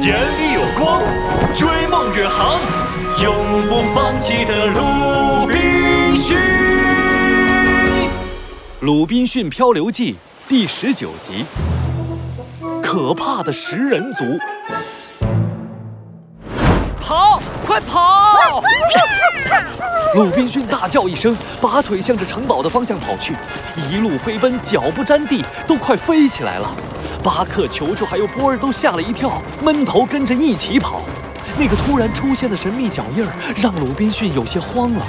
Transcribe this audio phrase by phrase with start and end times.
[0.00, 1.02] 眼里有光，
[1.56, 2.58] 追梦远航，
[3.18, 6.36] 永不放弃的鲁滨逊。
[8.80, 10.12] 《鲁滨逊漂流记》
[10.48, 11.46] 第十九集：
[12.82, 14.24] 可怕的食人族。
[17.00, 18.62] 跑，快跑！
[20.14, 23.34] 鲁滨逊大叫一声，拔腿向着城堡的方向跑去，
[23.90, 26.70] 一路飞奔，脚不沾地，都快飞起来了。
[27.26, 31.02] 巴克、球球还有波儿都吓了一跳，闷头跟着一起跑。
[31.58, 35.04] 那个突然出现的神秘脚印儿让鲁滨逊有些慌了，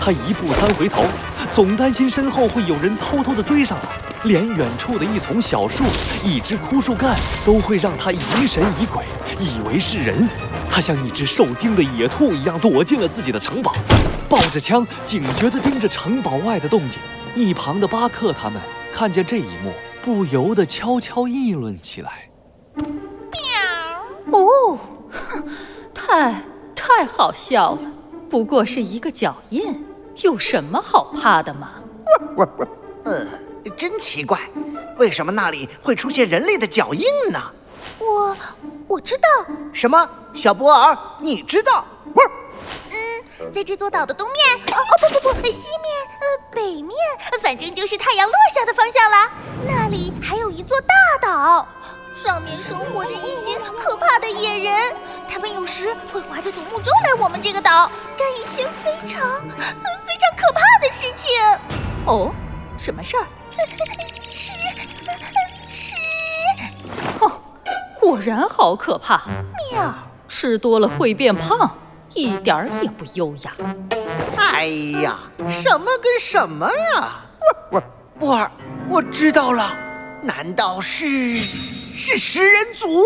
[0.00, 1.04] 他一步三回头，
[1.52, 3.84] 总担心身后会有人偷偷的追上来，
[4.24, 5.84] 连远处的一丛小树、
[6.24, 7.14] 一只枯树干
[7.44, 9.04] 都会让他疑神疑鬼，
[9.38, 10.26] 以为是人。
[10.70, 13.74] 他像一只受惊的野兔一样躲进了自己的城堡，
[14.26, 16.98] 抱着枪，警觉地盯着城堡外的动静。
[17.34, 18.58] 一旁的巴克他们
[18.90, 19.74] 看见这一幕。
[20.02, 22.30] 不由得悄悄议论起来。
[22.76, 24.38] 喵！
[24.38, 24.78] 哦，
[25.94, 26.42] 太
[26.74, 27.92] 太好笑了。
[28.30, 29.84] 不过是一个脚印，
[30.22, 31.74] 有什么好怕的吗？
[33.04, 33.26] 呃，
[33.76, 34.38] 真奇怪，
[34.96, 37.40] 为什么那里会出现人类的脚印呢？
[37.98, 38.36] 我
[38.86, 39.54] 我知道。
[39.72, 40.08] 什么？
[40.34, 41.84] 小波尔，你知道？
[42.90, 44.76] 嗯，在这座岛的东面。
[44.76, 45.88] 哦哦不不不，西面，
[46.20, 46.96] 呃，北面，
[47.42, 49.30] 反正就是太阳落下的方向了。
[50.68, 50.94] 座大
[51.26, 51.66] 岛，
[52.12, 54.94] 上面生活着一些可怕的野人，
[55.26, 59.40] 他们有时会划着独木舟来我们这个岛，干一些非常
[60.04, 61.30] 非常可怕的事情。
[62.04, 62.30] 哦，
[62.76, 63.24] 什么事儿？
[64.28, 64.52] 吃
[65.72, 65.94] 吃。
[67.20, 67.40] 哦，
[67.98, 69.22] 果然好可怕。
[69.72, 69.94] 喵，
[70.28, 71.78] 吃多了会变胖，
[72.12, 73.54] 一点儿也不优雅。
[74.36, 74.66] 哎
[75.02, 75.16] 呀，
[75.50, 77.08] 什么跟什么呀？
[77.70, 77.82] 不不，
[78.18, 78.50] 波尔。
[78.90, 79.70] 我知道了，
[80.22, 83.04] 难道是是食人族？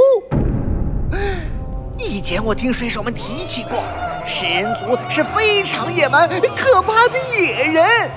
[1.99, 3.85] 以前我听水手们提起过，
[4.27, 8.11] 食人族是非常野蛮、可怕的野人。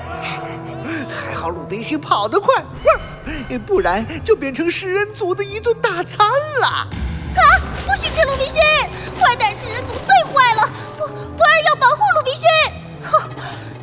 [1.09, 2.63] 还好鲁滨逊跑得快，
[3.65, 6.25] 不然就变成食人族的一顿大餐
[6.61, 6.67] 了。
[6.67, 6.87] 啊！
[7.85, 8.61] 不许吃鲁滨逊！
[9.19, 10.69] 坏蛋食人族最坏了！
[10.97, 12.47] 不波尔要保护鲁滨逊。
[13.03, 13.29] 哼，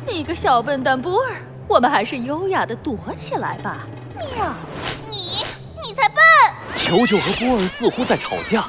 [0.07, 1.35] 你个小笨蛋波尔！
[1.67, 3.77] 我们还是优雅的躲起来吧。
[4.37, 4.55] 呀，
[5.09, 5.43] 你
[5.85, 6.17] 你才笨！
[6.75, 8.65] 球球和波儿似乎在吵架，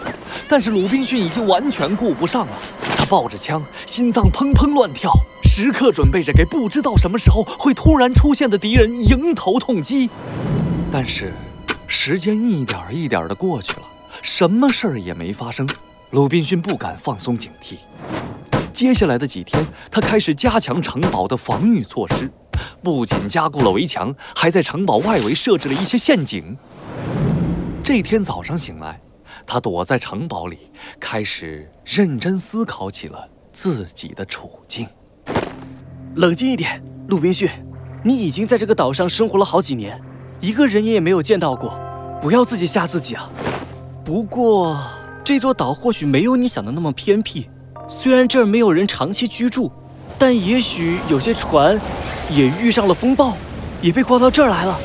[0.49, 2.53] 但是鲁滨逊已经完全顾不上了。
[2.97, 10.09] 他抱着枪，心脏砰砰乱跳，时刻准备着给不知道什么时候会突然出现的敌人迎头痛击。
[10.91, 11.35] 但是，
[11.87, 13.83] 时间一点一点的过去了，
[14.23, 15.69] 什么事儿也没发生。
[16.11, 17.79] 鲁滨逊不敢放松警惕。
[18.73, 22.31] 接下来的几天，他开始加强城堡的防御措施。
[22.83, 26.57] 不仅加固了围墙，还在城堡外围设置了一些陷阱。
[27.83, 29.01] 这天早上醒来，
[29.47, 30.59] 他躲在城堡里，
[30.99, 34.87] 开始认真思考起了自己的处境。
[36.17, 37.49] 冷静一点，鲁滨逊，
[38.03, 40.01] 你已经在这个岛上生活了好几年，
[40.41, 41.79] 一个人也没有见到过，
[42.21, 43.29] 不要自己吓自己啊。
[44.05, 44.81] 不过，
[45.25, 47.49] 这座岛或许没有你想的那么偏僻，
[47.89, 49.73] 虽然这儿没有人长期居住，
[50.19, 51.81] 但也许有些船。
[52.31, 53.37] 也遇上了风暴，
[53.83, 54.81] 也被刮到这儿来了。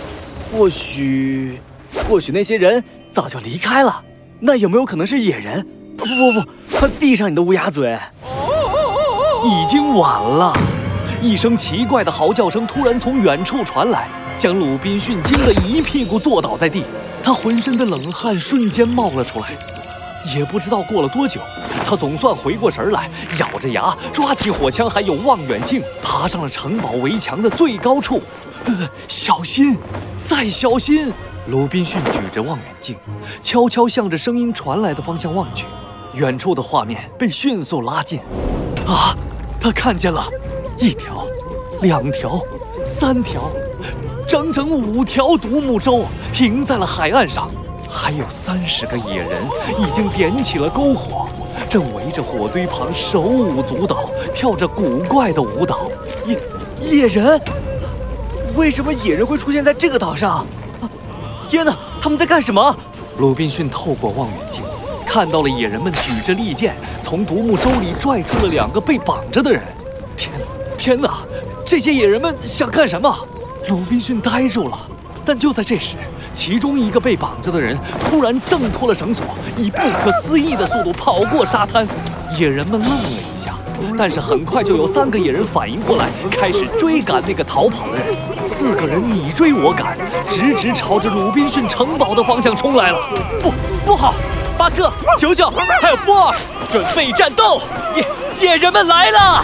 [0.51, 1.57] 或许，
[2.05, 4.03] 或许那些人早就离开了。
[4.41, 5.65] 那有没有可能是野人？
[5.97, 7.97] 不不不，快闭上你的乌鸦嘴！
[9.45, 10.53] 已经晚了。
[11.21, 16.83] 一声奇怪的嚎叫声突然从远处传来，将鲁滨逊惊得一屁股坐倒在地。
[17.23, 19.57] 他浑身的冷汗瞬间冒了出来。
[20.35, 21.41] 也不知道过了多久，
[21.85, 23.09] 他总算回过神来，
[23.39, 28.21] 咬着牙抓起火枪，还有望远镜，爬上了城堡围墙的最高处。
[28.65, 29.77] 呃小心，
[30.27, 31.11] 再小心！
[31.47, 32.95] 鲁滨逊举着望远镜，
[33.41, 35.65] 悄悄向着声音传来的方向望去。
[36.13, 38.19] 远处的画面被迅速拉近。
[38.85, 39.15] 啊，
[39.59, 40.23] 他看见了，
[40.77, 41.25] 一条，
[41.81, 42.39] 两条，
[42.83, 43.49] 三条，
[44.27, 47.49] 整整五条独木舟停在了海岸上。
[48.01, 49.43] 还有三十个野人
[49.77, 51.27] 已经点起了篝火，
[51.69, 55.91] 正围着火堆旁手舞足蹈，跳着古怪的舞蹈。
[56.25, 56.39] 野
[56.79, 57.39] 野人？
[58.55, 60.47] 为什么野人会出现在这个岛上？
[61.49, 62.73] 天哪，他们在干什么？
[63.17, 64.63] 鲁滨逊透过望远镜
[65.05, 69.61] 看到了野人们举着利剑，从独木舟里拽出了两个被绑着的人。
[70.15, 70.31] 天，
[70.77, 71.19] 天哪！
[71.65, 73.13] 这些野人们想干什么？
[73.67, 74.79] 鲁滨逊呆住了。
[75.25, 75.95] 但就在这时，
[76.33, 79.25] 其中一个被绑着的人突然挣脱了绳索，
[79.57, 81.87] 以不可思议的速度跑过沙滩。
[82.37, 83.55] 野人们愣了一下，
[83.97, 88.15] 但是很快就有三个野人反应过来，开始追赶那个逃跑的人。
[88.45, 92.99] 四个人你追我赶，直直朝着鲁滨逊城堡的方向冲来了。
[93.41, 93.51] 不，
[93.85, 94.13] 不好！
[94.57, 96.35] 巴克、九九还有波尔，
[96.69, 97.61] 准备战斗！
[97.95, 99.43] 野野人们来了！